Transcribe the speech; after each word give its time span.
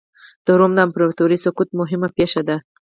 د 0.45 0.47
روم 0.59 0.71
د 0.75 0.79
امپراتورۍ 0.87 1.37
سقوط 1.45 1.69
مهمه 1.79 2.09
پېښه 2.17 2.41
ده. 2.47 2.57